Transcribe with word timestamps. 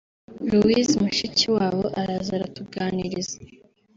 Louise 0.51 0.93
Mushikiwabo 1.03 1.85
araza 1.99 2.31
aratuganiriza 2.37 3.37